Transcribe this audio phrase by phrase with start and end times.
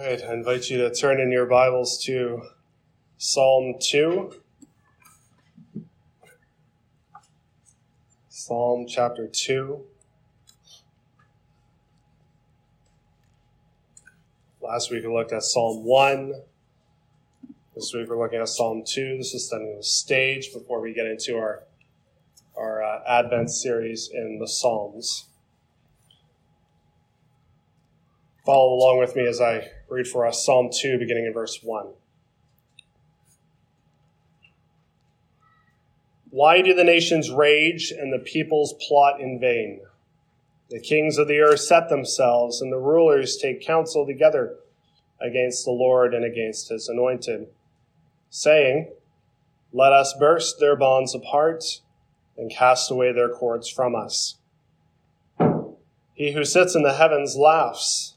[0.00, 2.40] All right, I invite you to turn in your Bibles to
[3.18, 4.32] Psalm 2.
[8.30, 9.78] Psalm chapter 2.
[14.62, 16.32] Last week we looked at Psalm 1.
[17.74, 19.18] This week we're looking at Psalm 2.
[19.18, 21.64] This is setting the stage before we get into our,
[22.56, 25.26] our uh, Advent series in the Psalms.
[28.44, 31.88] Follow along with me as I read for us Psalm 2, beginning in verse 1.
[36.30, 39.80] Why do the nations rage and the peoples plot in vain?
[40.70, 44.56] The kings of the earth set themselves, and the rulers take counsel together
[45.20, 47.48] against the Lord and against his anointed,
[48.30, 48.92] saying,
[49.72, 51.64] Let us burst their bonds apart
[52.38, 54.36] and cast away their cords from us.
[56.14, 58.16] He who sits in the heavens laughs.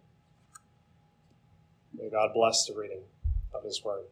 [2.01, 3.03] May God bless the reading
[3.53, 4.05] of His Word.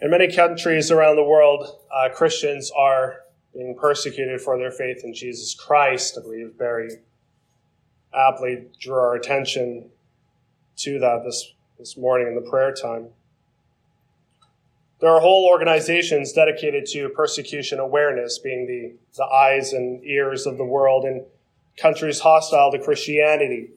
[0.00, 5.12] In many countries around the world, uh, Christians are being persecuted for their faith in
[5.12, 6.16] Jesus Christ.
[6.16, 6.90] I believe Barry
[8.14, 9.90] aptly drew our attention
[10.76, 13.08] to that this, this morning in the prayer time.
[15.00, 20.56] There are whole organizations dedicated to persecution awareness, being the, the eyes and ears of
[20.56, 21.24] the world, and
[21.76, 23.72] countries hostile to Christianity.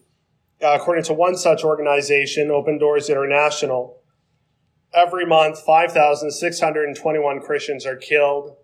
[0.62, 4.02] Uh, according to one such organization, Open Doors International,
[4.94, 8.56] every month 5,621 Christians are killed,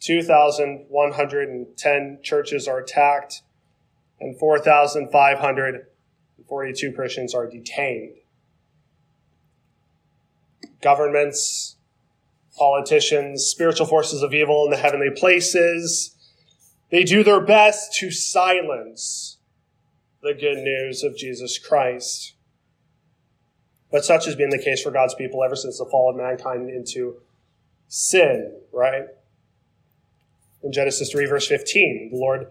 [0.00, 3.42] 2,110 churches are attacked,
[4.20, 8.18] and 4,542 Christians are detained.
[10.80, 11.76] Governments,
[12.56, 16.11] politicians, spiritual forces of evil in the heavenly places,
[16.92, 19.38] they do their best to silence
[20.22, 22.34] the good news of Jesus Christ.
[23.90, 26.68] But such has been the case for God's people ever since the fall of mankind
[26.68, 27.16] into
[27.88, 29.04] sin, right?
[30.62, 32.46] In Genesis 3, verse 15, the Lord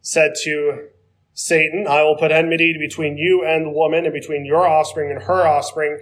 [0.00, 0.88] said to
[1.32, 5.24] Satan, I will put enmity between you and the woman, and between your offspring and
[5.24, 5.98] her offspring.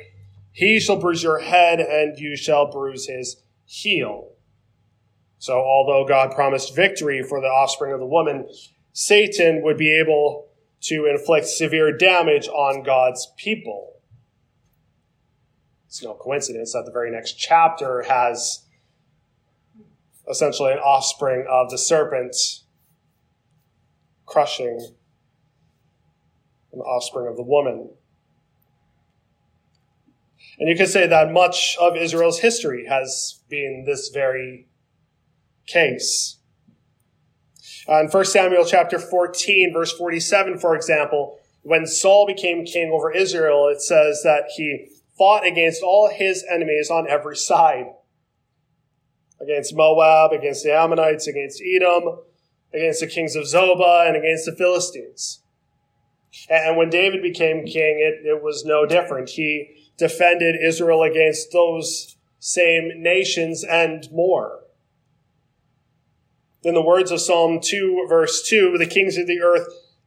[0.53, 4.32] He shall bruise your head, and you shall bruise his heel.
[5.42, 8.48] So, although God promised victory for the offspring of the woman,
[8.92, 10.47] Satan would be able
[10.82, 13.94] to inflict severe damage on God's people.
[15.88, 18.66] It's no coincidence that the very next chapter has
[20.31, 22.36] essentially an offspring of the serpent
[24.25, 24.94] crushing
[26.72, 27.91] an offspring of the woman.
[30.60, 34.69] And you could say that much of Israel's history has been this very
[35.67, 36.39] case.
[37.89, 43.12] Uh, in 1 Samuel chapter 14, verse 47, for example, when Saul became king over
[43.12, 47.87] Israel, it says that he fought against all his enemies on every side.
[49.41, 52.19] Against Moab, against the Ammonites, against Edom,
[52.73, 55.43] against the kings of Zobah, and against the Philistines.
[56.49, 59.31] And when David became king, it, it was no different.
[59.31, 64.61] He defended Israel against those same nations and more.
[66.64, 69.67] In the words of Psalm 2, verse 2, the kings of the earth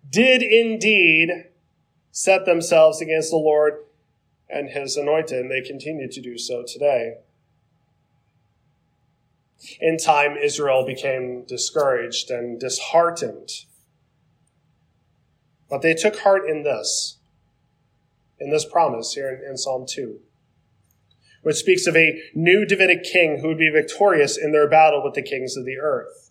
[0.10, 1.30] did indeed
[2.12, 3.84] set themselves against the Lord
[4.50, 7.16] and his anointed, and they continue to do so today.
[9.82, 13.50] In time, Israel became discouraged and disheartened.
[15.70, 17.18] But they took heart in this,
[18.40, 20.20] in this promise here in, in Psalm 2,
[21.42, 25.16] which speaks of a new Davidic king who would be victorious in their battle with
[25.16, 26.25] the kings of the earth.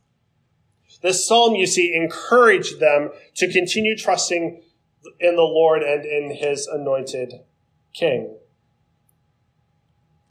[1.05, 4.63] This psalm, you see, encouraged them to continue trusting
[5.21, 7.41] in the Lord and in his anointed
[7.93, 8.39] king.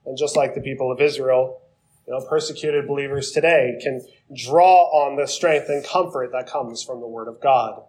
[0.04, 1.62] And just like the people of Israel,
[2.08, 4.02] you know, persecuted believers today can
[4.36, 7.84] draw on the strength and comfort that comes from the Word of God.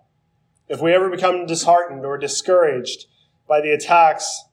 [0.69, 3.07] If we ever become disheartened or discouraged
[3.49, 4.45] by the attacks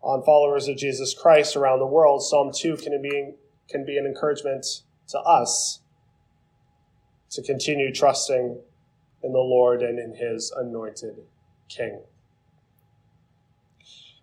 [0.00, 3.34] on followers of Jesus Christ around the world, Psalm 2 can be,
[3.68, 4.64] can be an encouragement
[5.08, 5.80] to us
[7.34, 8.58] to continue trusting
[9.22, 11.16] in the Lord and in his anointed
[11.68, 12.00] king.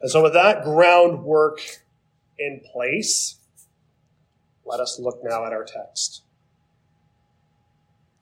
[0.01, 1.59] And so, with that groundwork
[2.39, 3.37] in place,
[4.65, 6.23] let us look now at our text.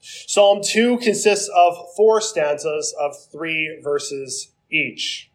[0.00, 5.30] Psalm 2 consists of four stanzas of three verses each.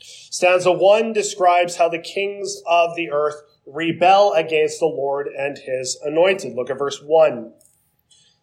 [0.00, 5.98] Stanza 1 describes how the kings of the earth rebel against the Lord and his
[6.04, 6.54] anointed.
[6.54, 7.52] Look at verse 1.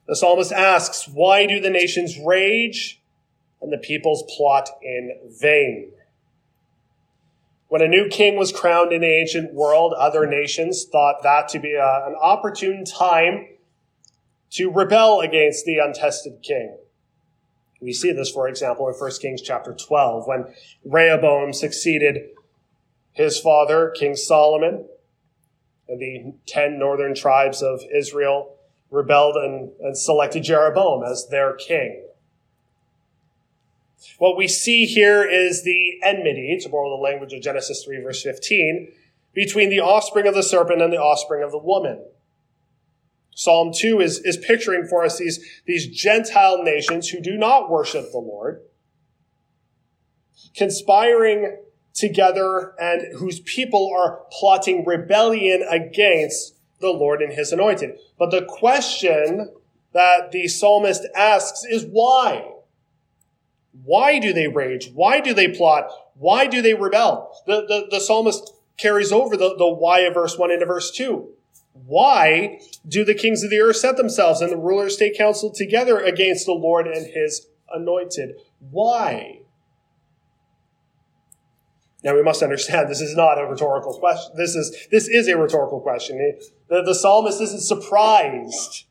[0.07, 3.02] The psalmist asks, Why do the nations rage
[3.62, 5.92] and the peoples plot in vain?
[7.68, 11.60] When a new king was crowned in the ancient world, other nations thought that to
[11.60, 13.48] be a, an opportune time
[14.52, 16.78] to rebel against the untested king.
[17.81, 20.54] We see this, for example, in 1 Kings chapter 12, when
[20.86, 22.30] Rehoboam succeeded
[23.12, 24.88] his father, King Solomon,
[25.88, 28.55] and the ten northern tribes of Israel
[28.91, 32.05] rebelled and, and selected Jeroboam as their king.
[34.17, 38.21] What we see here is the enmity, to borrow the language of Genesis 3, verse
[38.21, 38.91] 15,
[39.33, 42.05] between the offspring of the serpent and the offspring of the woman.
[43.35, 48.11] Psalm 2 is, is picturing for us these, these Gentile nations who do not worship
[48.11, 48.61] the Lord,
[50.55, 51.57] conspiring
[51.93, 57.98] together and whose people are plotting rebellion against the Lord and his anointed.
[58.18, 59.51] But the question
[59.94, 62.51] that the psalmist asks is why?
[63.83, 64.92] Why do they rage?
[64.94, 65.89] Why do they plot?
[66.16, 67.31] Why do they rebel?
[67.45, 71.30] The, the, the psalmist carries over the, the why of verse 1 into verse 2.
[71.86, 76.00] Why do the kings of the earth set themselves and the rulers take counsel together
[76.00, 78.36] against the Lord and his anointed?
[78.71, 79.42] Why?
[82.04, 84.38] Now we must understand this is not a rhetorical question.
[84.38, 86.18] This is, this is a rhetorical question.
[86.67, 88.85] The, the psalmist isn't surprised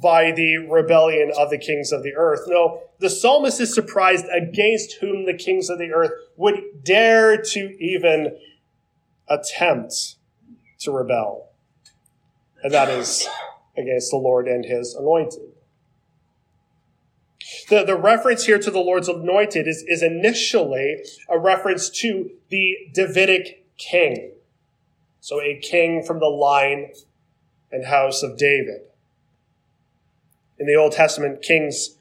[0.00, 2.42] by the rebellion of the kings of the earth.
[2.46, 7.76] No, the psalmist is surprised against whom the kings of the earth would dare to
[7.82, 8.38] even
[9.28, 10.16] attempt
[10.80, 11.50] to rebel.
[12.62, 13.28] And that is
[13.76, 15.42] against the Lord and his anointed.
[17.68, 20.98] The, the reference here to the Lord's anointed is, is initially
[21.28, 24.32] a reference to the Davidic king.
[25.28, 26.90] So a king from the line
[27.70, 28.80] and house of David.
[30.58, 31.98] In the Old Testament, kings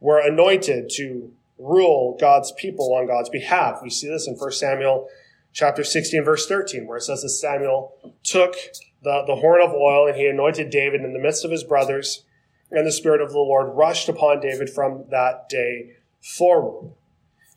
[0.00, 3.78] were anointed to rule God's people on God's behalf.
[3.80, 5.08] We see this in 1 Samuel
[5.52, 7.94] chapter 16, verse 13, where it says that Samuel
[8.24, 8.56] took
[9.04, 12.24] the, the horn of oil and he anointed David in the midst of his brothers,
[12.72, 16.90] and the Spirit of the Lord rushed upon David from that day forward.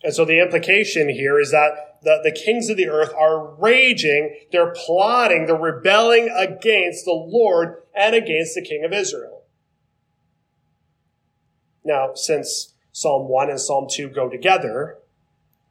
[0.03, 4.37] And so the implication here is that the, the kings of the earth are raging,
[4.51, 9.43] they're plotting, they're rebelling against the Lord and against the king of Israel.
[11.83, 14.97] Now, since Psalm 1 and Psalm 2 go together,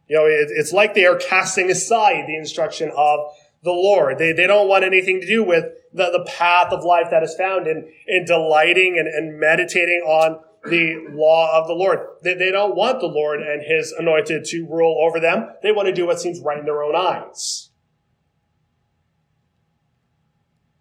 [0.09, 3.21] you know, it, it's like they are casting aside the instruction of
[3.63, 4.19] the Lord.
[4.19, 7.35] They, they don't want anything to do with the, the path of life that is
[7.37, 12.01] found in, in delighting and, and meditating on the law of the Lord.
[12.23, 15.49] They, they don't want the Lord and his anointed to rule over them.
[15.63, 17.71] They want to do what seems right in their own eyes.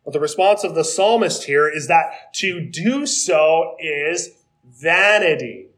[0.03, 4.29] But the response of the psalmist here is that to do so is
[4.63, 5.69] vanity.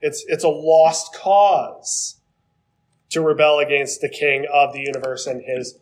[0.00, 2.16] It's, it's a lost cause
[3.10, 5.78] to rebel against the king of the universe and his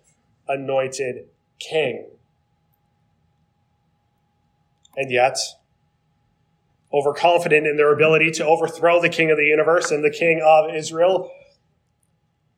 [0.46, 1.26] anointed
[1.58, 2.10] king.
[4.96, 5.38] And yet,
[6.92, 10.74] overconfident in their ability to overthrow the king of the universe and the king of
[10.74, 11.30] Israel,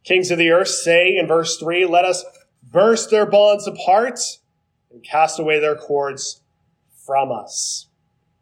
[0.04, 2.24] kings of the earth say in verse 3 let us
[2.62, 4.20] burst their bonds apart
[4.90, 6.42] and cast away their cords
[7.04, 7.86] from us.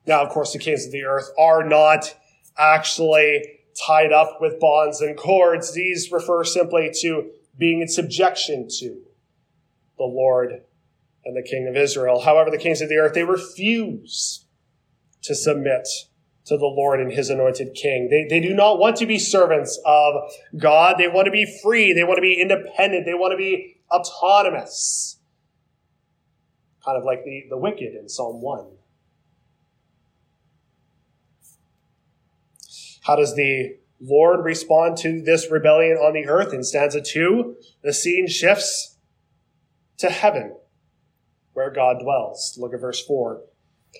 [0.06, 2.14] Now, of course, the kings of the earth are not
[2.56, 5.74] actually tied up with bonds and cords.
[5.74, 9.02] These refer simply to being in subjection to
[9.96, 10.62] the Lord
[11.24, 12.20] and the King of Israel.
[12.20, 14.46] However, the kings of the earth, they refuse
[15.22, 15.86] to submit
[16.46, 18.08] to the Lord and his anointed king.
[18.10, 20.14] They, they do not want to be servants of
[20.56, 20.96] God.
[20.98, 21.92] They want to be free.
[21.92, 23.04] They want to be independent.
[23.04, 25.18] They want to be autonomous.
[26.84, 28.66] Kind of like the, the wicked in Psalm 1.
[33.02, 36.52] How does the Lord respond to this rebellion on the earth?
[36.52, 38.98] In stanza two, the scene shifts
[39.98, 40.56] to heaven,
[41.52, 42.56] where God dwells.
[42.60, 43.42] Look at verse four.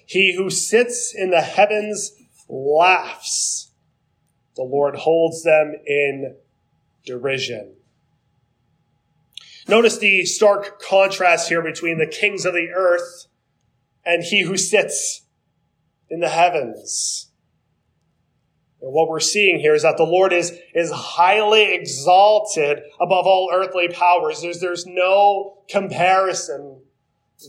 [0.07, 2.13] He who sits in the heavens
[2.49, 3.71] laughs.
[4.57, 6.37] The Lord holds them in
[7.05, 7.75] derision.
[9.69, 13.27] Notice the stark contrast here between the kings of the earth
[14.05, 15.27] and he who sits
[16.09, 17.31] in the heavens.
[18.81, 23.51] And what we're seeing here is that the Lord is, is highly exalted above all
[23.53, 24.41] earthly powers.
[24.41, 26.81] There's, there's no comparison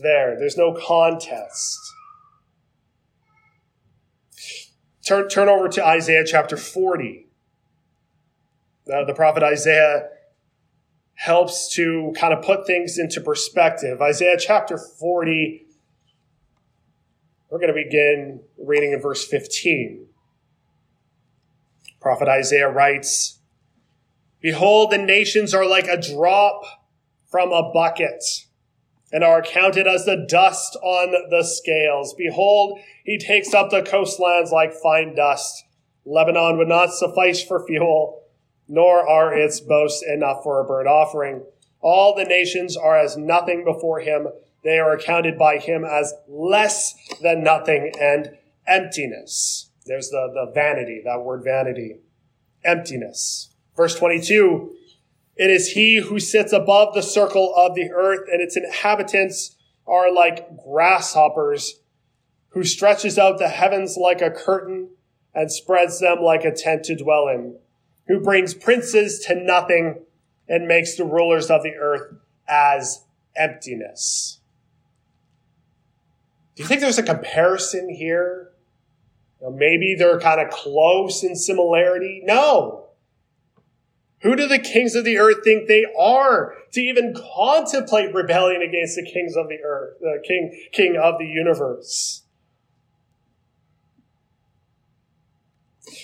[0.02, 0.36] there.
[0.38, 1.78] There's no contest.
[5.10, 7.26] Turn, turn over to Isaiah chapter 40.
[8.86, 10.08] The, the prophet Isaiah
[11.14, 14.00] helps to kind of put things into perspective.
[14.00, 15.66] Isaiah chapter 40,
[17.50, 20.06] we're going to begin reading in verse 15.
[22.00, 23.40] Prophet Isaiah writes,
[24.40, 26.62] Behold, the nations are like a drop
[27.28, 28.22] from a bucket
[29.12, 32.14] and are counted as the dust on the scales.
[32.14, 35.64] Behold, he takes up the coastlands like fine dust.
[36.04, 38.22] Lebanon would not suffice for fuel,
[38.68, 41.42] nor are its boasts enough for a burnt offering.
[41.80, 44.28] All the nations are as nothing before him.
[44.62, 48.36] They are accounted by him as less than nothing and
[48.66, 49.70] emptiness.
[49.86, 51.96] There's the, the vanity, that word vanity.
[52.62, 53.48] Emptiness.
[53.76, 54.76] Verse 22
[55.40, 59.56] It is he who sits above the circle of the earth, and its inhabitants
[59.86, 61.80] are like grasshoppers,
[62.50, 64.90] who stretches out the heavens like a curtain
[65.34, 67.56] and spreads them like a tent to dwell in,
[68.06, 70.02] who brings princes to nothing
[70.46, 72.12] and makes the rulers of the earth
[72.46, 74.40] as emptiness.
[76.54, 78.50] Do you think there's a comparison here
[79.48, 82.20] maybe they're kind of close in similarity.
[82.24, 82.79] No.
[84.22, 88.96] Who do the kings of the earth think they are to even contemplate rebellion against
[88.96, 92.22] the kings of the earth, the king, king of the universe?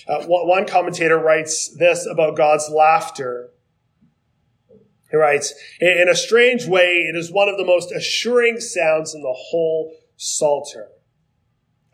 [0.08, 3.50] Uh, one commentator writes this about God's laughter.
[5.10, 9.22] He writes, in a strange way, it is one of the most assuring sounds in
[9.22, 10.88] the whole Psalter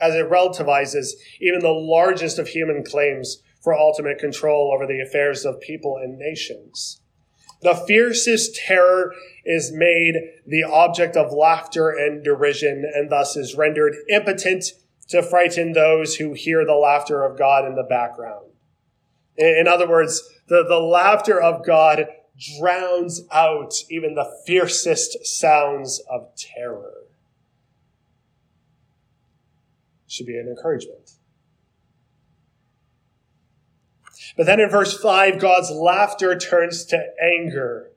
[0.01, 1.11] as it relativizes
[1.41, 6.19] even the largest of human claims for ultimate control over the affairs of people and
[6.19, 7.01] nations.
[7.63, 9.15] The fiercest terror
[9.45, 10.17] is made
[10.47, 14.65] the object of laughter and derision and thus is rendered impotent
[15.09, 18.51] to frighten those who hear the laughter of God in the background.
[19.37, 22.07] In other words, the, the laughter of God
[22.59, 26.95] drowns out even the fiercest sounds of terror
[30.09, 31.13] should be an encouragement.
[34.37, 37.91] But then in verse 5, God's laughter turns to anger.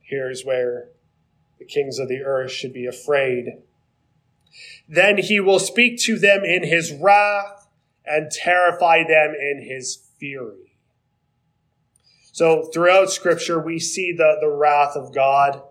[0.00, 0.88] Here's where
[1.58, 3.62] the kings of the earth should be afraid.
[4.88, 7.66] Then he will speak to them in his wrath
[8.04, 10.76] and terrify them in his fury.
[12.32, 15.62] So throughout scripture, we see the, the wrath of God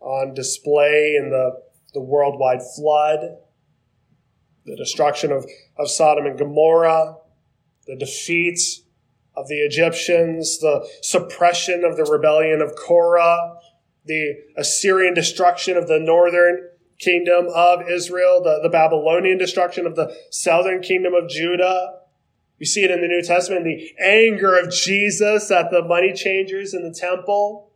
[0.00, 3.36] on display in the the worldwide flood,
[4.64, 5.46] the destruction of,
[5.78, 7.16] of Sodom and Gomorrah,
[7.86, 8.58] the defeat
[9.34, 13.56] of the Egyptians, the suppression of the rebellion of Korah,
[14.04, 20.14] the Assyrian destruction of the northern kingdom of Israel, the, the Babylonian destruction of the
[20.30, 21.98] southern kingdom of Judah.
[22.58, 26.74] You see it in the New Testament, the anger of Jesus at the money changers
[26.74, 27.72] in the temple.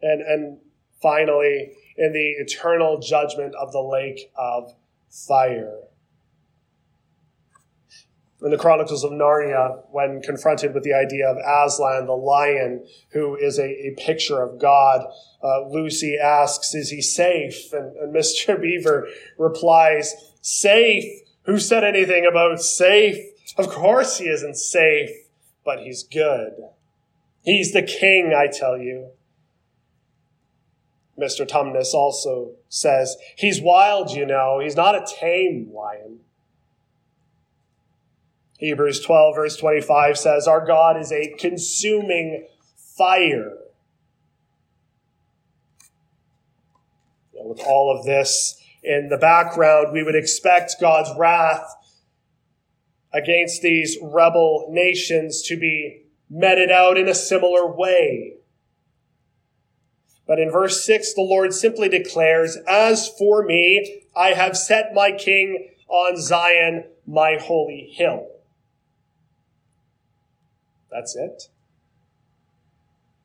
[0.00, 0.58] And, and
[1.02, 4.74] finally, in the eternal judgment of the lake of
[5.10, 5.80] fire.
[8.42, 13.36] In the Chronicles of Narnia, when confronted with the idea of Aslan, the lion, who
[13.36, 15.06] is a, a picture of God,
[15.44, 17.72] uh, Lucy asks, Is he safe?
[17.72, 18.60] And, and Mr.
[18.60, 21.04] Beaver replies, Safe?
[21.42, 23.16] Who said anything about safe?
[23.58, 25.10] Of course he isn't safe,
[25.64, 26.52] but he's good.
[27.42, 29.10] He's the king, I tell you.
[31.20, 31.46] Mr.
[31.46, 34.60] Tumnus also says, he's wild, you know.
[34.60, 36.20] He's not a tame lion.
[38.58, 42.46] Hebrews 12, verse 25 says, Our God is a consuming
[42.96, 43.56] fire.
[47.50, 51.74] with all of this in the background, we would expect God's wrath
[53.12, 58.34] against these rebel nations to be meted out in a similar way.
[60.30, 65.10] But in verse 6, the Lord simply declares, As for me, I have set my
[65.10, 68.28] king on Zion, my holy hill.
[70.88, 71.48] That's it.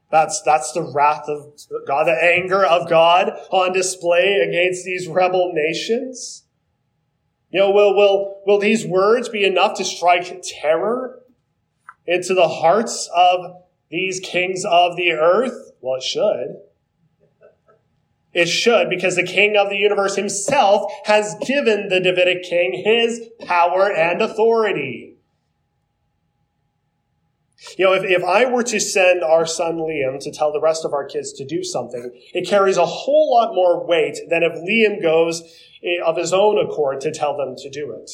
[0.09, 1.53] That's, that's the wrath of
[1.85, 6.45] God, the anger of God on display against these rebel nations.
[7.51, 11.21] You know, will, will, will these words be enough to strike terror
[12.07, 13.57] into the hearts of
[13.91, 15.69] these kings of the earth?
[15.81, 16.64] Well, it should.
[18.35, 23.29] It should, because the king of the universe himself has given the Davidic king his
[23.47, 25.15] power and authority.
[27.77, 30.83] You know, if, if I were to send our son Liam to tell the rest
[30.83, 34.51] of our kids to do something, it carries a whole lot more weight than if
[34.51, 35.41] Liam goes
[35.81, 38.11] eh, of his own accord to tell them to do it.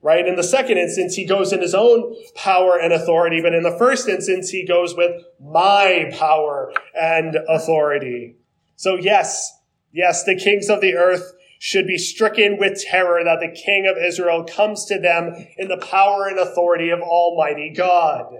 [0.00, 0.26] Right?
[0.26, 3.76] In the second instance, he goes in his own power and authority, but in the
[3.76, 8.36] first instance, he goes with my power and authority.
[8.82, 9.60] So yes,
[9.92, 13.96] yes, the kings of the earth should be stricken with terror that the King of
[13.96, 18.34] Israel comes to them in the power and authority of Almighty God.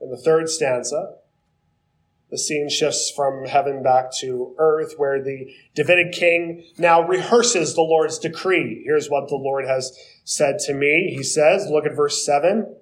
[0.00, 1.16] In the third stanza,
[2.30, 7.82] the scene shifts from heaven back to earth, where the Davidic king now rehearses the
[7.82, 8.84] Lord's decree.
[8.84, 11.12] Here's what the Lord has said to me.
[11.12, 12.76] He says, look at verse 7.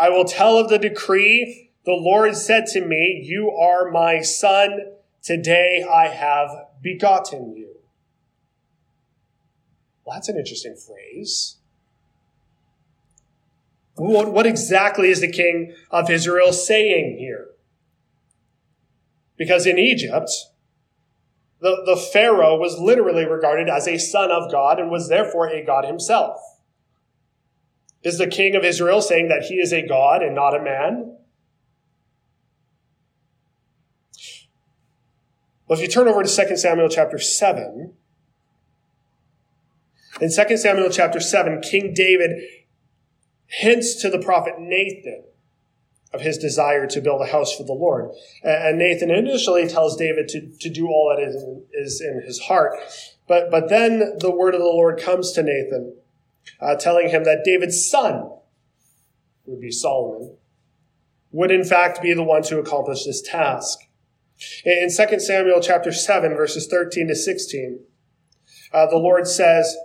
[0.00, 4.92] I will tell of the decree the Lord said to me, You are my son.
[5.22, 6.48] Today I have
[6.80, 7.76] begotten you.
[10.02, 11.58] Well, that's an interesting phrase.
[13.96, 17.48] What, what exactly is the king of Israel saying here?
[19.36, 20.30] Because in Egypt,
[21.60, 25.62] the, the Pharaoh was literally regarded as a son of God and was therefore a
[25.62, 26.40] God himself.
[28.02, 31.16] Is the king of Israel saying that he is a God and not a man?
[35.66, 37.94] Well, if you turn over to 2 Samuel chapter 7,
[40.20, 42.32] in 2 Samuel chapter 7, King David
[43.46, 45.24] hints to the prophet Nathan
[46.12, 48.10] of his desire to build a house for the Lord.
[48.42, 52.40] And Nathan initially tells David to, to do all that is in, is in his
[52.40, 52.72] heart.
[53.28, 55.96] But, but then the word of the Lord comes to Nathan,
[56.60, 58.30] uh, telling him that David's son,
[59.46, 60.36] would be Solomon,
[61.32, 63.78] would in fact be the one to accomplish this task.
[64.64, 67.80] In 2 Samuel chapter 7, verses 13 to 16,
[68.72, 69.76] uh, the Lord says,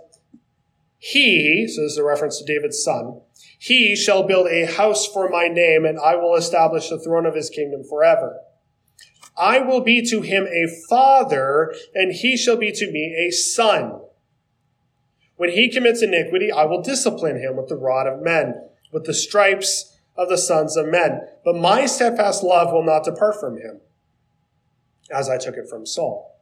[0.98, 3.20] He, so this is a reference to David's son,
[3.58, 7.34] he shall build a house for my name, and I will establish the throne of
[7.34, 8.38] his kingdom forever.
[9.36, 14.00] I will be to him a father, and he shall be to me a son.
[15.36, 19.14] When he commits iniquity, I will discipline him with the rod of men, with the
[19.14, 21.20] stripes of the sons of men.
[21.44, 23.80] But my steadfast love will not depart from him
[25.10, 26.40] as I took it from Saul,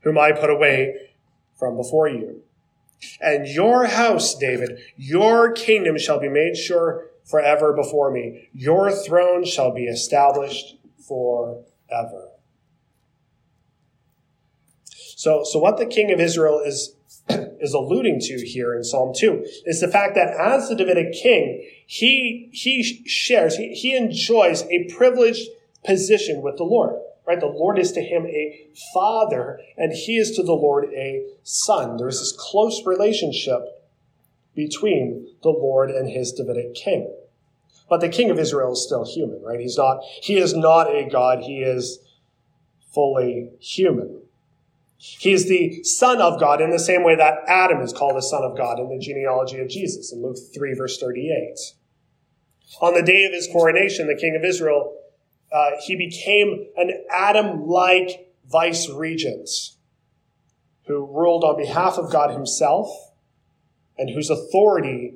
[0.00, 1.10] whom I put away
[1.58, 2.42] from before you.
[3.20, 8.48] And your house, David, your kingdom shall be made sure forever before me.
[8.52, 12.30] Your throne shall be established forever.
[15.16, 16.95] So, so what the king of Israel is,
[17.28, 21.68] is alluding to here in Psalm 2 is the fact that as the Davidic king,
[21.86, 25.48] he, he shares, he, he enjoys a privileged
[25.84, 26.94] position with the Lord
[27.26, 27.40] right?
[27.40, 31.96] The Lord is to him a father, and he is to the Lord a son.
[31.96, 33.82] There's this close relationship
[34.54, 37.12] between the Lord and his Davidic king.
[37.88, 39.60] But the king of Israel is still human, right?
[39.60, 41.40] He's not, he is not a God.
[41.40, 41.98] He is
[42.94, 44.22] fully human.
[44.98, 48.22] He is the son of God in the same way that Adam is called the
[48.22, 51.54] son of God in the genealogy of Jesus in Luke 3 verse 38.
[52.80, 54.96] On the day of his coronation, the king of Israel
[55.52, 59.48] uh, he became an Adam like vice regent
[60.86, 62.88] who ruled on behalf of God himself
[63.98, 65.14] and whose authority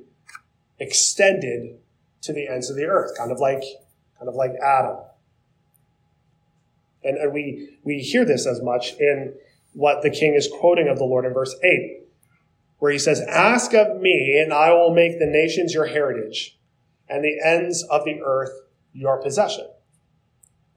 [0.79, 1.79] extended
[2.23, 3.63] to the ends of the earth, kind of like,
[4.19, 4.97] kind of like Adam.
[7.03, 9.35] And, and we, we hear this as much in
[9.73, 12.03] what the king is quoting of the Lord in verse 8,
[12.79, 16.59] where he says, Ask of me, and I will make the nations your heritage,
[17.09, 18.53] and the ends of the earth
[18.93, 19.69] your possession.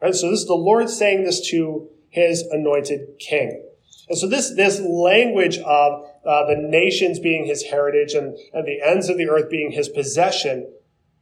[0.02, 0.14] Right?
[0.14, 3.64] So this is the Lord saying this to his anointed king.
[4.10, 8.82] And so this, this language of uh, the nations being his heritage and, and the
[8.86, 10.72] ends of the earth being his possession,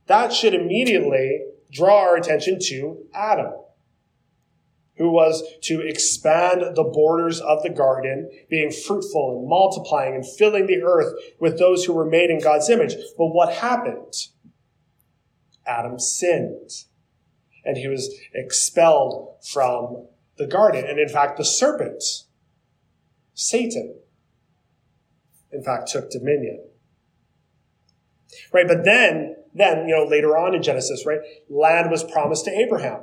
[0.07, 3.53] that should immediately draw our attention to Adam,
[5.01, 10.67] who was to expand the borders of the garden, being fruitful and multiplying and filling
[10.67, 12.93] the earth with those who were made in God's image.
[13.17, 14.13] But what happened?
[15.65, 16.69] Adam sinned.
[17.63, 20.85] and he was expelled from the garden.
[20.87, 22.03] And in fact, the serpent,
[23.33, 23.99] Satan,
[25.51, 26.63] in fact, took dominion.
[28.53, 32.51] Right, but then, then, you know, later on in Genesis, right, land was promised to
[32.51, 33.01] Abraham.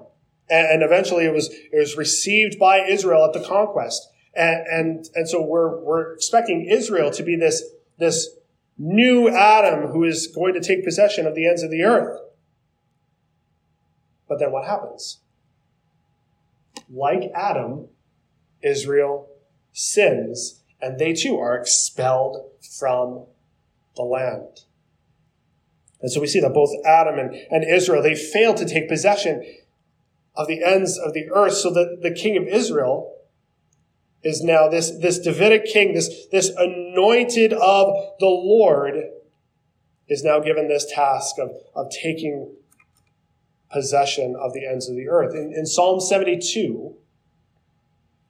[0.50, 4.08] And, eventually it was, it was received by Israel at the conquest.
[4.34, 7.62] And, and, and so we're, we're expecting Israel to be this,
[7.98, 8.30] this
[8.78, 12.20] new Adam who is going to take possession of the ends of the earth.
[14.28, 15.18] But then what happens?
[16.90, 17.88] Like Adam,
[18.62, 19.28] Israel
[19.72, 23.26] sins, and they too are expelled from
[23.96, 24.60] the land.
[26.00, 29.44] And so we see that both Adam and, and Israel, they fail to take possession
[30.38, 33.16] of the ends of the earth so that the king of Israel
[34.22, 37.88] is now this, this Davidic king, this, this anointed of
[38.20, 38.94] the Lord
[40.08, 42.54] is now given this task of, of taking
[43.70, 45.34] possession of the ends of the earth.
[45.34, 46.94] In, in Psalm 72,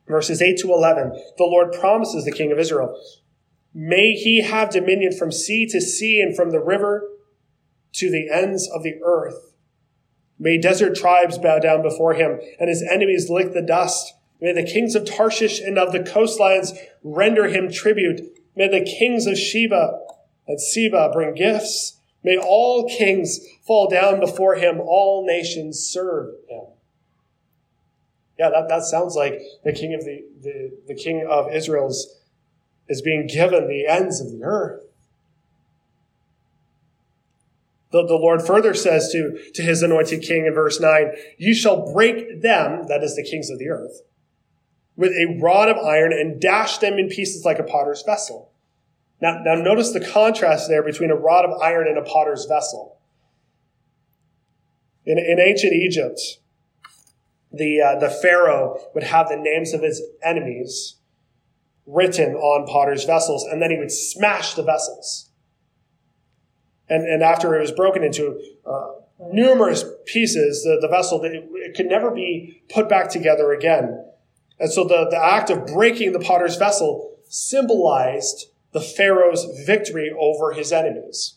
[0.06, 2.98] verses 8 to 11, the Lord promises the king of Israel,
[3.74, 7.06] May he have dominion from sea to sea and from the river
[7.92, 9.47] to the ends of the earth.
[10.38, 14.14] May desert tribes bow down before him and his enemies lick the dust.
[14.40, 18.20] May the kings of Tarshish and of the coastlines render him tribute.
[18.54, 19.98] May the kings of Sheba
[20.46, 21.98] and Seba bring gifts.
[22.22, 24.80] May all kings fall down before him.
[24.80, 26.64] All nations serve him.
[28.38, 32.14] Yeah, that, that sounds like the king of the, the, the king of Israel's
[32.88, 34.82] is being given the ends of the earth.
[37.90, 41.92] The, the Lord further says to, to his anointed king in verse 9, You shall
[41.92, 44.02] break them, that is the kings of the earth,
[44.96, 48.52] with a rod of iron and dash them in pieces like a potter's vessel.
[49.20, 52.98] Now, now notice the contrast there between a rod of iron and a potter's vessel.
[55.06, 56.20] In, in ancient Egypt,
[57.50, 60.96] the, uh, the Pharaoh would have the names of his enemies
[61.86, 65.27] written on potter's vessels, and then he would smash the vessels.
[66.88, 68.92] And, and after it was broken into uh,
[69.32, 74.04] numerous pieces, the, the vessel, it, it could never be put back together again.
[74.58, 80.52] And so the, the act of breaking the potter's vessel symbolized the Pharaoh's victory over
[80.52, 81.36] his enemies.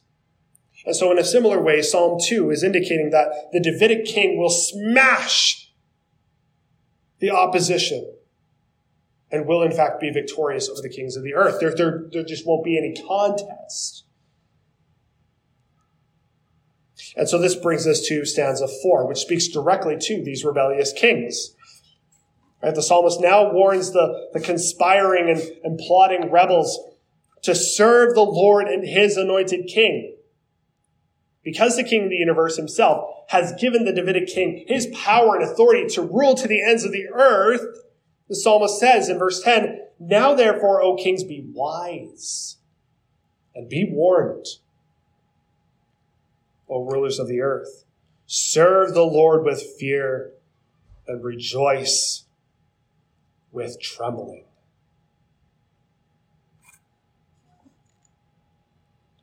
[0.86, 4.50] And so in a similar way, Psalm 2 is indicating that the Davidic king will
[4.50, 5.72] smash
[7.20, 8.14] the opposition
[9.32, 11.60] and will in fact be victorious over the kings of the earth.
[11.60, 14.06] There, there, there just won't be any contest.
[17.16, 21.56] And so this brings us to stanza four, which speaks directly to these rebellious kings.
[22.64, 26.80] Right, the psalmist now warns the, the conspiring and, and plotting rebels
[27.44, 30.16] to serve the Lord and his anointed king.
[31.44, 35.44] Because the king of the universe himself has given the Davidic king his power and
[35.44, 37.62] authority to rule to the ends of the earth,
[38.30, 42.58] the psalmist says in verse 10, Now therefore, O kings, be wise
[43.56, 44.46] and be warned.
[46.72, 47.84] O rulers of the earth.
[48.26, 50.32] Serve the Lord with fear
[51.06, 52.24] and rejoice
[53.52, 54.46] with trembling.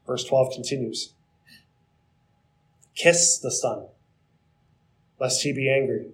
[0.07, 1.15] Verse 12 continues
[2.95, 3.87] Kiss the Son,
[5.19, 6.09] lest he be angry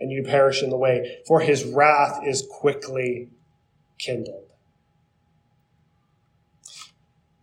[0.00, 3.28] and you perish in the way, for his wrath is quickly
[3.98, 4.44] kindled.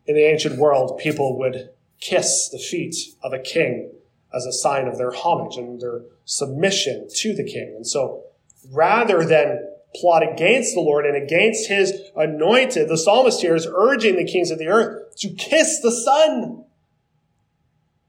[0.08, 3.92] In the ancient world, people would kiss the feet of a king
[4.34, 7.74] as a sign of their homage and their submission to the king.
[7.76, 8.24] And so
[8.72, 14.18] rather than plot against the Lord and against his anointed, the psalmist here is urging
[14.18, 16.66] the kings of the earth to kiss the Son,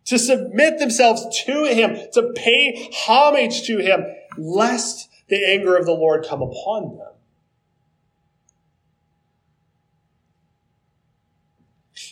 [0.07, 4.05] to submit themselves to him, to pay homage to him,
[4.37, 7.13] lest the anger of the Lord come upon them.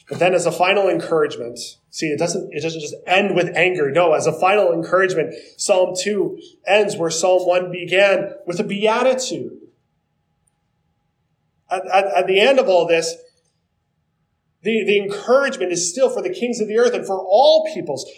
[0.09, 1.59] But then as a final encouragement,
[1.90, 3.90] see, it doesn't, it doesn't just end with anger.
[3.90, 9.59] No, as a final encouragement, Psalm 2 ends where Psalm 1 began with a beatitude.
[11.71, 13.14] At, at, at the end of all this,
[14.62, 18.11] the, the encouragement is still for the kings of the earth and for all peoples.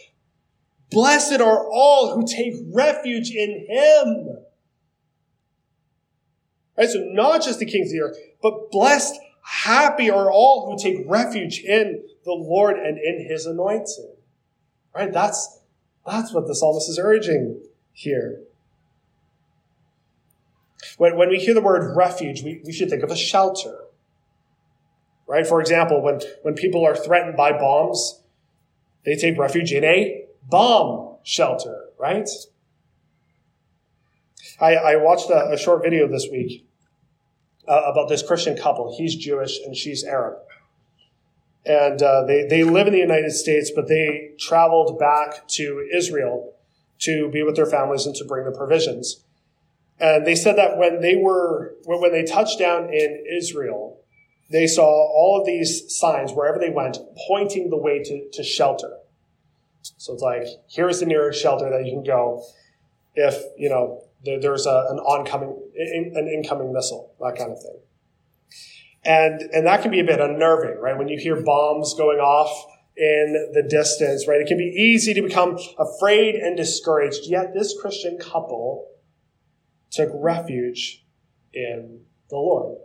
[0.90, 4.38] Blessed are all who take refuge in him.
[6.76, 6.88] Right?
[6.88, 11.04] So not just the kings of the earth, but blessed Happy are all who take
[11.06, 14.16] refuge in the Lord and in his anointing.
[14.92, 15.12] Right?
[15.12, 15.60] That's,
[16.04, 18.40] that's what the psalmist is urging here.
[20.98, 23.84] When, when we hear the word refuge, we, we should think of a shelter.
[25.28, 25.46] Right?
[25.46, 28.20] For example, when, when people are threatened by bombs,
[29.04, 32.28] they take refuge in a bomb shelter, right?
[34.60, 36.65] I, I watched a, a, short video this week
[37.68, 38.94] uh, about this Christian couple.
[38.96, 40.38] He's Jewish and she's Arab.
[41.64, 46.54] And uh, they, they live in the United States, but they traveled back to Israel
[47.00, 49.24] to be with their families and to bring the provisions.
[49.98, 53.98] And they said that when they were, when they touched down in Israel,
[54.50, 58.98] they saw all of these signs wherever they went pointing the way to, to shelter.
[59.96, 62.44] So it's like, here's the nearest shelter that you can go
[63.14, 67.58] if, you know, there, there's a, an oncoming, in, an incoming missile, that kind of
[67.60, 67.80] thing.
[69.04, 70.98] And, and that can be a bit unnerving, right?
[70.98, 74.40] When you hear bombs going off in the distance, right?
[74.40, 77.20] It can be easy to become afraid and discouraged.
[77.24, 78.88] Yet this Christian couple
[79.90, 81.04] took refuge
[81.52, 82.78] in the Lord.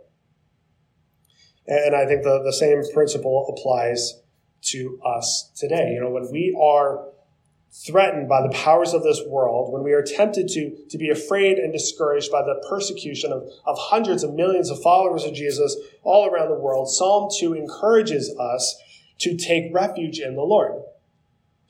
[1.66, 4.20] And I think the, the same principle applies
[4.62, 5.92] to us today.
[5.92, 7.11] You know, when we are
[7.72, 11.56] threatened by the powers of this world, when we are tempted to, to be afraid
[11.56, 16.26] and discouraged by the persecution of, of hundreds of millions of followers of Jesus all
[16.26, 18.78] around the world, Psalm 2 encourages us
[19.20, 20.82] to take refuge in the Lord,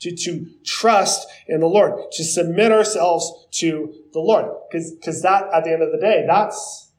[0.00, 4.46] to, to trust in the Lord, to submit ourselves to the Lord.
[4.70, 6.90] Because that, at the end of the day, that's,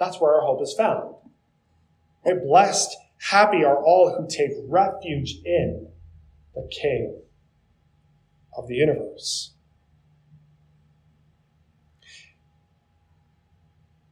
[0.00, 1.14] that's where our hope is found.
[2.26, 2.42] Right?
[2.42, 5.92] Blessed, happy are all who take refuge in
[6.56, 7.22] the King
[8.56, 9.52] of the universe.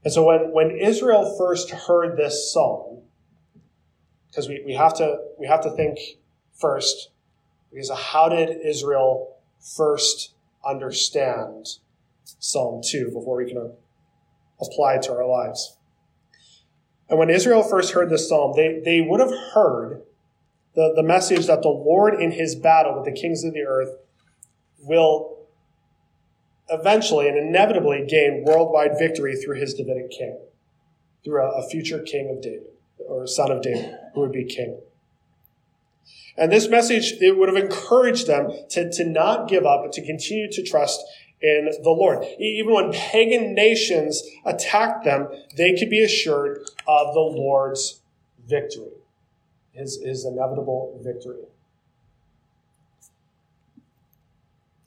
[0.05, 3.03] And so when, when Israel first heard this psalm,
[4.29, 5.98] because we, we have to we have to think
[6.55, 7.11] first,
[7.70, 9.37] because how did Israel
[9.77, 11.66] first understand
[12.24, 13.72] Psalm 2 before we can
[14.61, 15.77] apply it to our lives?
[17.09, 20.03] And when Israel first heard this psalm, they, they would have heard
[20.74, 23.90] the, the message that the Lord in his battle with the kings of the earth
[24.88, 25.38] will
[26.70, 30.38] eventually and inevitably gain worldwide victory through his Davidic king,
[31.24, 32.68] through a, a future king of David,
[33.07, 34.81] or son of David, who would be king.
[36.37, 40.07] And this message, it would have encouraged them to, to not give up, but to
[40.07, 41.01] continue to trust
[41.40, 42.24] in the Lord.
[42.38, 48.01] Even when pagan nations attacked them, they could be assured of the Lord's
[48.46, 48.92] victory,
[49.72, 51.42] his, his inevitable victory.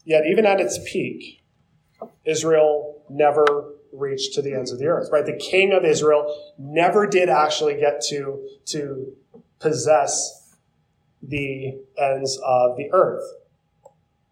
[0.03, 1.43] Yet, even at its peak,
[2.25, 3.45] Israel never
[3.93, 5.25] reached to the ends of the earth, right?
[5.25, 9.13] The king of Israel never did actually get to, to
[9.59, 10.55] possess
[11.21, 13.23] the ends of the earth.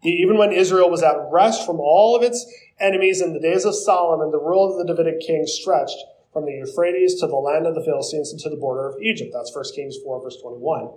[0.01, 2.45] Even when Israel was at rest from all of its
[2.79, 5.97] enemies in the days of Solomon, the rule of the Davidic king stretched
[6.32, 9.32] from the Euphrates to the land of the Philistines and to the border of Egypt.
[9.34, 10.89] That's 1 Kings 4, verse 21.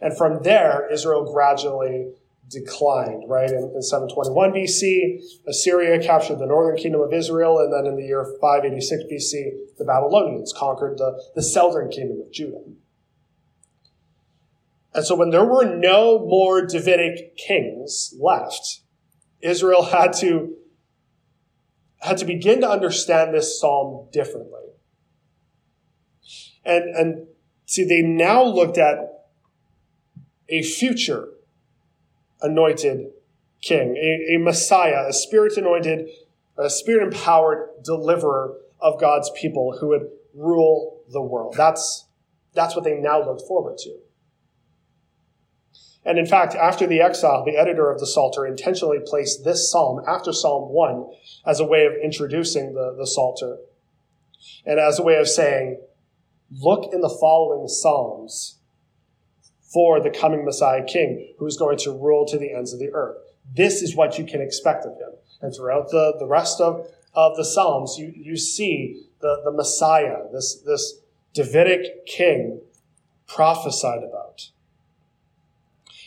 [0.00, 2.12] And from there, Israel gradually
[2.48, 3.50] declined, right?
[3.50, 8.06] In, in 721 BC, Assyria captured the northern kingdom of Israel, and then in the
[8.06, 12.62] year 586 BC, the Babylonians conquered the, the southern kingdom of Judah.
[14.94, 18.80] And so when there were no more Davidic kings left,
[19.40, 20.56] Israel had to,
[22.00, 24.62] had to begin to understand this psalm differently.
[26.64, 27.26] And, and
[27.66, 28.96] see, they now looked at
[30.48, 31.28] a future
[32.40, 33.12] anointed
[33.62, 36.08] king, a, a Messiah, a spirit anointed,
[36.56, 41.54] a spirit empowered deliverer of God's people who would rule the world.
[41.56, 42.06] That's,
[42.54, 43.98] that's what they now looked forward to.
[46.04, 50.00] And in fact, after the exile, the editor of the Psalter intentionally placed this psalm
[50.06, 51.06] after Psalm 1
[51.44, 53.58] as a way of introducing the, the Psalter
[54.64, 55.80] and as a way of saying,
[56.50, 58.57] look in the following Psalms
[59.72, 63.18] for the coming Messiah King who's going to rule to the ends of the earth.
[63.54, 65.10] This is what you can expect of him.
[65.40, 70.24] And throughout the, the rest of, of the Psalms, you, you see the, the Messiah,
[70.32, 71.00] this, this
[71.34, 72.60] Davidic king
[73.26, 74.50] prophesied about.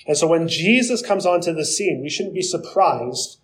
[0.07, 3.39] And so when Jesus comes onto the scene, we shouldn't be surprised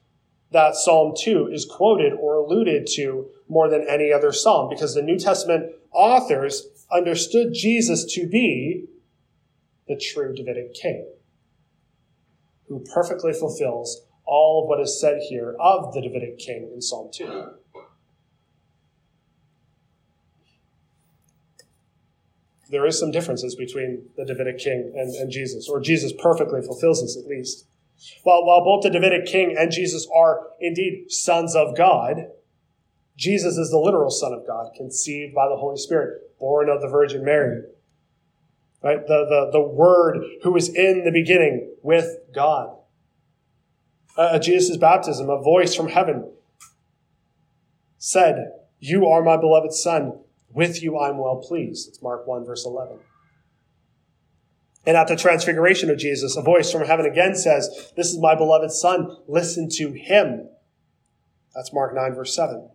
[0.52, 5.02] that Psalm 2 is quoted or alluded to more than any other psalm because the
[5.02, 8.86] New Testament authors understood Jesus to be
[9.88, 11.08] the true Davidic king
[12.67, 17.10] who perfectly fulfills all of what is said here of the Davidic king in Psalm
[17.13, 17.52] 2.
[22.69, 27.02] there is some differences between the Davidic king and, and Jesus, or Jesus perfectly fulfills
[27.02, 27.65] this at least.
[28.23, 32.28] While, while both the Davidic king and Jesus are indeed sons of God,
[33.15, 36.88] Jesus is the literal Son of God, conceived by the Holy Spirit, born of the
[36.88, 37.63] Virgin Mary.
[38.84, 39.06] Right?
[39.06, 42.78] The, the, the Word who was in the beginning with God.
[44.16, 46.32] Uh, Jesus' baptism, a voice from heaven
[47.98, 50.20] said, You are my beloved Son.
[50.50, 51.90] With you I'm well pleased.
[51.90, 52.98] It's Mark 1, verse 11.
[54.86, 58.36] And at the transfiguration of Jesus, a voice from heaven again says, This is my
[58.36, 59.18] beloved Son.
[59.28, 60.48] Listen to him.
[61.54, 62.70] That's Mark 9, verse 7.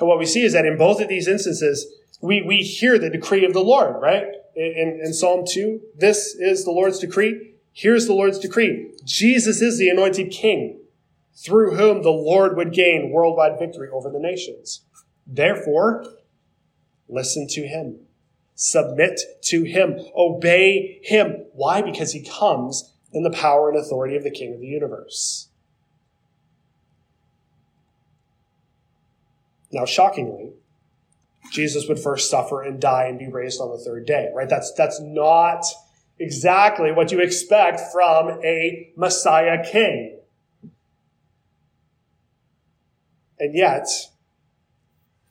[0.00, 1.86] And what we see is that in both of these instances,
[2.20, 4.24] we, we hear the decree of the Lord, right?
[4.56, 7.54] In, in Psalm 2, this is the Lord's decree.
[7.72, 8.90] Here's the Lord's decree.
[9.04, 10.80] Jesus is the anointed king
[11.34, 14.80] through whom the Lord would gain worldwide victory over the nations.
[15.26, 16.06] Therefore,
[17.06, 17.98] listen to him.
[18.54, 20.00] Submit to him.
[20.16, 21.44] Obey him.
[21.52, 21.82] Why?
[21.82, 25.48] Because he comes in the power and authority of the King of the universe.
[29.70, 30.52] Now, shockingly,
[31.52, 34.48] Jesus would first suffer and die and be raised on the third day, right?
[34.48, 35.64] That's, that's not
[36.18, 40.18] exactly what you expect from a Messiah king.
[43.38, 43.86] And yet,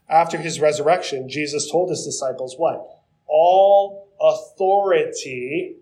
[0.08, 2.86] after his resurrection, Jesus told his disciples what?
[3.28, 5.78] All authority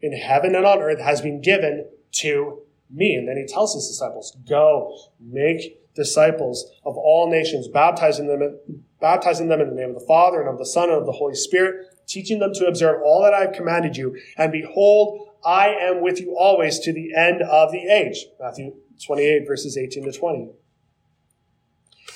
[0.00, 3.14] in heaven and on earth has been given to me.
[3.14, 9.48] And then he tells his disciples, go make disciples of all nations, baptizing them, baptizing
[9.48, 11.34] them in the name of the Father and of the Son and of the Holy
[11.34, 14.16] Spirit, teaching them to observe all that I have commanded you.
[14.36, 18.26] And behold, I am with you always to the end of the age.
[18.38, 20.50] Matthew 28 verses 18 to 20.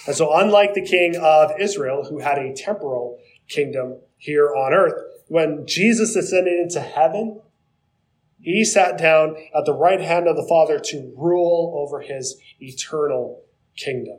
[0.06, 3.18] And so unlike the king of Israel, who had a temporal
[3.48, 7.40] kingdom here on earth, when Jesus ascended into heaven,
[8.40, 13.42] he sat down at the right hand of the Father to rule over his eternal
[13.76, 14.18] kingdom.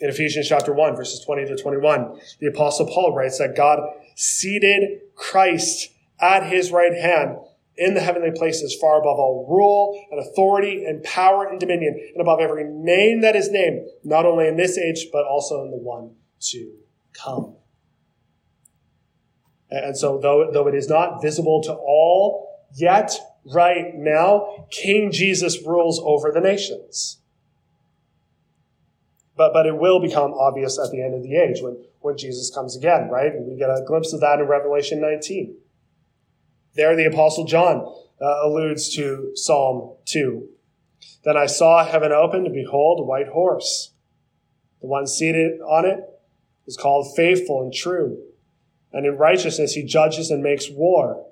[0.00, 3.80] In Ephesians chapter 1, verses 20 to 21, the apostle Paul writes that God
[4.14, 7.38] seated Christ at his right hand
[7.76, 12.20] in the heavenly places, far above all rule and authority and power and dominion, and
[12.20, 15.76] above every name that is named, not only in this age, but also in the
[15.76, 16.74] one to
[17.12, 17.56] come.
[19.70, 23.12] And so, though, though it is not visible to all yet,
[23.44, 27.17] right now, King Jesus rules over the nations.
[29.38, 32.50] But, but it will become obvious at the end of the age when, when Jesus
[32.52, 33.32] comes again, right?
[33.32, 35.56] And we get a glimpse of that in Revelation 19.
[36.74, 37.86] There, the Apostle John
[38.20, 40.48] uh, alludes to Psalm 2.
[41.24, 43.92] Then I saw heaven open, and behold, a white horse.
[44.80, 46.00] The one seated on it
[46.66, 48.18] is called faithful and true.
[48.92, 51.26] And in righteousness he judges and makes war.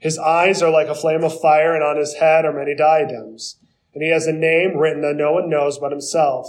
[0.00, 3.56] His eyes are like a flame of fire, and on his head are many diadems.
[3.94, 6.48] And he has a name written that no one knows but himself.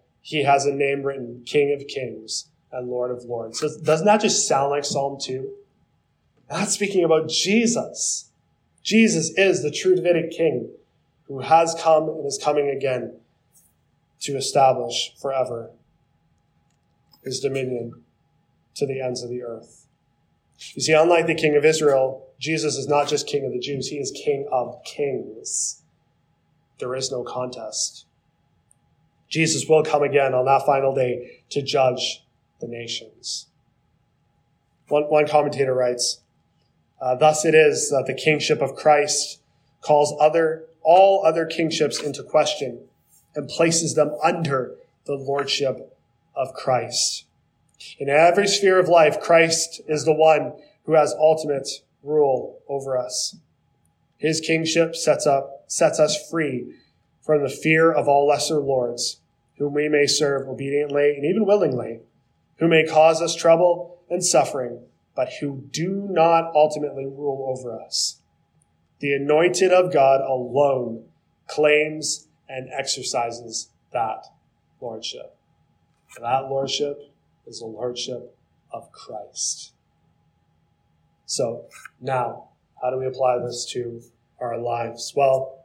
[0.21, 3.59] he has a name written, King of Kings and Lord of Lords.
[3.59, 5.51] So doesn't that just sound like Psalm 2?
[6.49, 8.29] That's speaking about Jesus.
[8.83, 10.69] Jesus is the true Davidic king
[11.27, 13.17] who has come and is coming again
[14.21, 15.71] to establish forever
[17.23, 18.03] his dominion
[18.75, 19.87] to the ends of the earth.
[20.73, 23.87] You see, unlike the king of Israel, Jesus is not just king of the Jews,
[23.87, 25.81] he is king of kings.
[26.79, 28.05] There is no contest.
[29.31, 32.23] Jesus will come again on that final day to judge
[32.59, 33.47] the nations.
[34.89, 36.19] One, one commentator writes,
[37.01, 39.39] uh, thus it is that the kingship of Christ
[39.79, 42.81] calls other, all other kingships into question
[43.33, 45.97] and places them under the lordship
[46.35, 47.25] of Christ.
[47.97, 50.53] In every sphere of life, Christ is the one
[50.85, 51.69] who has ultimate
[52.03, 53.37] rule over us.
[54.17, 56.75] His kingship sets up, sets us free
[57.21, 59.20] from the fear of all lesser lords,
[59.57, 61.99] whom we may serve obediently and even willingly,
[62.57, 64.83] who may cause us trouble and suffering,
[65.15, 68.21] but who do not ultimately rule over us.
[68.99, 71.05] The anointed of God alone
[71.47, 74.25] claims and exercises that
[74.79, 75.35] lordship.
[76.15, 76.99] And that lordship
[77.47, 78.35] is the lordship
[78.71, 79.73] of Christ.
[81.25, 81.65] So
[81.99, 82.49] now,
[82.81, 84.01] how do we apply this to
[84.39, 85.13] our lives?
[85.15, 85.60] Well,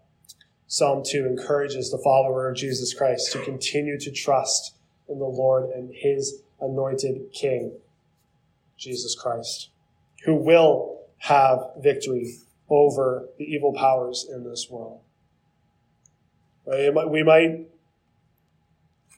[0.69, 4.75] Psalm 2 encourages the follower of Jesus Christ to continue to trust
[5.09, 7.73] in the Lord and his anointed King
[8.77, 9.71] Jesus Christ,
[10.25, 12.37] who will have victory
[12.69, 15.01] over the evil powers in this world.
[16.67, 17.69] We might,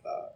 [0.04, 0.26] uh,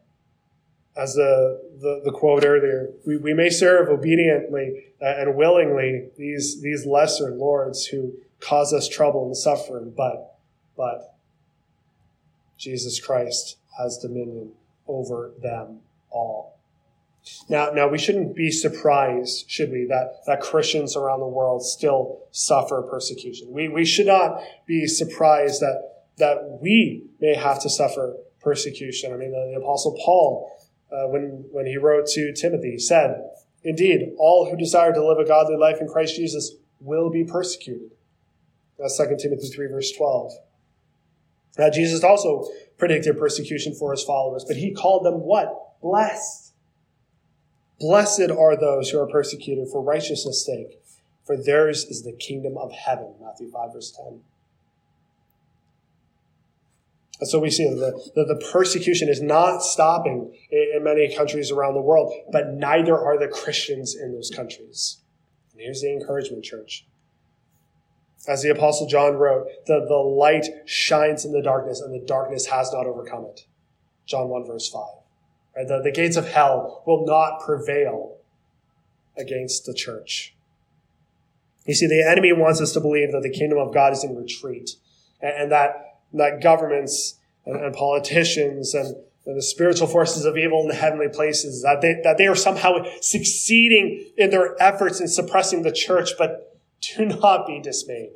[0.97, 6.87] as the, the, the quote earlier, we, we may serve obediently and willingly these, these
[6.87, 10.32] lesser lords who cause us trouble and suffering, but,
[10.77, 11.15] but
[12.59, 14.53] Jesus Christ has dominion
[14.87, 16.59] over them all.
[17.49, 22.21] Now, now we shouldn't be surprised, should we, that, that Christians around the world still
[22.33, 23.53] suffer persecution.
[23.53, 29.13] We, we should not be surprised that, that we may have to suffer persecution.
[29.13, 30.51] I mean, the, the apostle Paul,
[30.91, 33.23] uh, when, when he wrote to Timothy, said,
[33.63, 37.93] indeed, all who desire to live a godly life in Christ Jesus will be persecuted.
[38.79, 40.33] That's 2 Timothy 3 verse 12.
[41.59, 42.49] Now, Jesus also
[42.79, 45.81] predicted persecution for his followers, but he called them what?
[45.81, 46.53] Blessed.
[47.79, 50.81] Blessed are those who are persecuted for righteousness' sake,
[51.25, 53.15] for theirs is the kingdom of heaven.
[53.21, 54.21] Matthew 5, verse 10.
[57.21, 61.53] And so we see that the, the persecution is not stopping in, in many countries
[61.53, 64.99] around the world, but neither are the Christians in those countries.
[65.53, 66.85] And here's the encouragement, church.
[68.29, 72.47] As the Apostle John wrote, the, the light shines in the darkness, and the darkness
[72.47, 73.47] has not overcome it.
[74.07, 74.83] John 1, verse 5.
[75.57, 75.69] Right?
[75.69, 78.19] The, the gates of hell will not prevail
[79.17, 80.35] against the church.
[81.67, 84.17] You see, the enemy wants us to believe that the kingdom of God is in
[84.17, 84.71] retreat,
[85.21, 88.97] and, and that, that governments and, and politicians and,
[89.27, 92.37] and the spiritual forces of evil in the heavenly places, that they, that they are
[92.37, 96.52] somehow succeeding in their efforts in suppressing the church, but
[96.83, 98.13] do not be dismayed.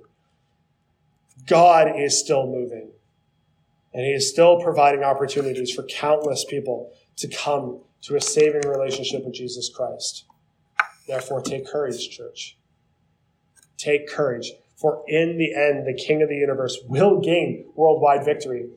[1.47, 2.91] God is still moving.
[3.95, 9.25] And he is still providing opportunities for countless people to come to a saving relationship
[9.25, 10.25] with Jesus Christ.
[11.07, 12.59] Therefore, take courage, church.
[13.79, 18.69] Take courage, for in the end, the King of the universe will gain worldwide victory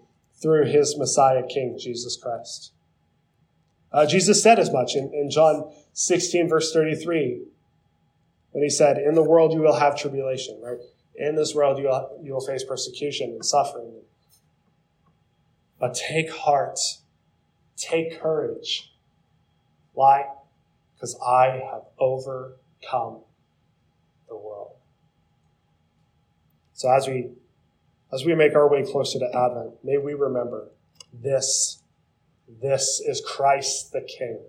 [0.42, 2.72] through his Messiah King, Jesus Christ.
[3.92, 7.44] Uh, Jesus said as much in, in John 16, verse 33
[8.52, 10.80] when he said, In the world you will have tribulation, right?
[11.16, 13.92] In this world you will, you will face persecution and suffering.
[15.80, 16.80] But take heart,
[17.78, 18.94] take courage.
[19.94, 20.26] Why?
[20.96, 23.20] Because I have overcome
[24.28, 24.74] the world.
[26.74, 27.30] So as we
[28.12, 30.70] as we make our way closer to Advent, may we remember
[31.14, 31.84] this.
[32.62, 34.40] This is Christ the King,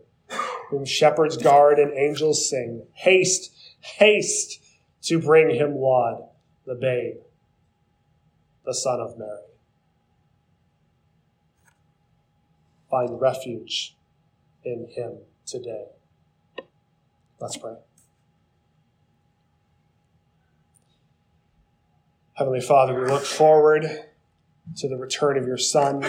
[0.71, 2.87] whom shepherds guard and angels sing.
[2.95, 4.62] Haste, Haste
[5.03, 6.28] to bring him Laud,
[6.66, 7.16] the babe,
[8.64, 9.39] the son of Mary.
[12.91, 13.97] Find refuge
[14.64, 15.87] in him today.
[17.39, 17.76] Let's pray.
[22.35, 23.85] Heavenly Father, we look forward
[24.76, 26.03] to the return of your Son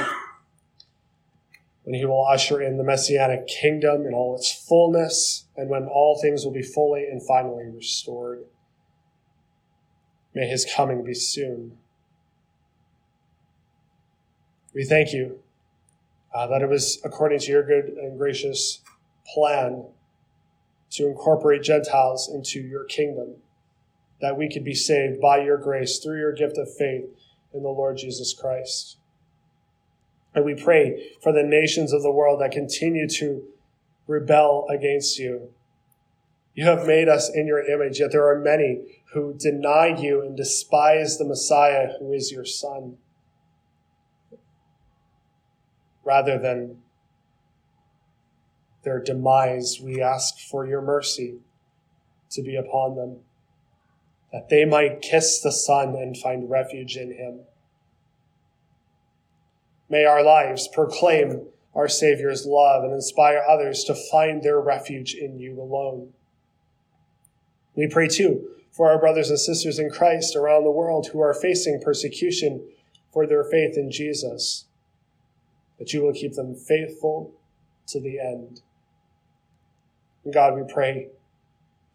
[1.84, 6.20] when he will usher in the messianic kingdom in all its fullness, and when all
[6.22, 8.44] things will be fully and finally restored.
[10.34, 11.78] May his coming be soon.
[14.74, 15.40] We thank you
[16.34, 18.82] uh, that it was according to your good and gracious
[19.34, 19.86] plan
[20.92, 23.36] to incorporate Gentiles into your kingdom,
[24.20, 27.06] that we could be saved by your grace through your gift of faith
[27.54, 28.98] in the Lord Jesus Christ.
[30.34, 33.44] And we pray for the nations of the world that continue to
[34.08, 35.54] rebel against you.
[36.54, 40.36] You have made us in your image, yet there are many who deny you and
[40.36, 42.98] despise the Messiah who is your Son.
[46.04, 46.78] Rather than
[48.84, 51.40] their demise, we ask for your mercy
[52.32, 53.18] to be upon them,
[54.32, 57.42] that they might kiss the Son and find refuge in him.
[59.92, 65.38] May our lives proclaim our Savior's love and inspire others to find their refuge in
[65.38, 66.14] you alone.
[67.76, 71.34] We pray too for our brothers and sisters in Christ around the world who are
[71.34, 72.66] facing persecution
[73.12, 74.64] for their faith in Jesus,
[75.78, 77.34] that you will keep them faithful
[77.88, 78.62] to the end.
[80.24, 81.10] And God, we pray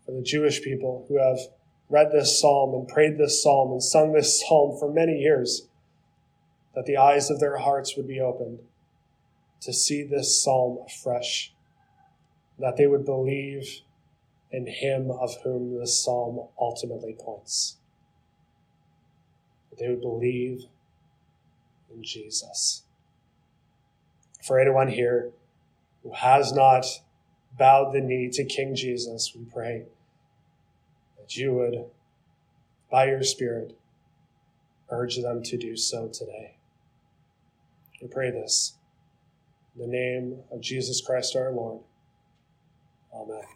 [0.05, 1.39] for the Jewish people who have
[1.89, 5.67] read this psalm and prayed this psalm and sung this psalm for many years
[6.77, 8.59] that the eyes of their hearts would be opened
[9.63, 11.55] to see this psalm afresh,
[12.59, 13.81] that they would believe
[14.53, 17.79] in him of whom this psalm ultimately points.
[19.71, 20.67] That they would believe
[21.93, 22.83] in Jesus.
[24.45, 25.31] For anyone here
[26.03, 26.85] who has not
[27.59, 29.85] bowed the knee to King Jesus, we pray
[31.19, 31.87] that you would,
[32.91, 33.79] by your Spirit,
[34.91, 36.56] urge them to do so today.
[38.07, 38.75] We pray this
[39.75, 41.81] In the name of Jesus Christ our Lord.
[43.13, 43.56] Amen.